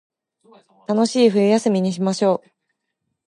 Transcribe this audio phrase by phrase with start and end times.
[0.87, 2.49] 楽しい冬休みにしましょう